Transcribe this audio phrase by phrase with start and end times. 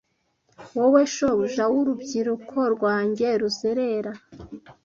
[0.77, 4.11] Wowe shobuja w'urubyiruko rwanjye ruzerera,